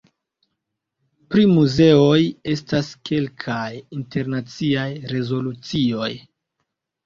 Pri 1.33 1.43
muzeoj 1.51 2.17
estas 2.55 2.91
kelkaj 3.11 3.69
internaciaj 4.01 4.91
rezolucioj. 5.15 6.13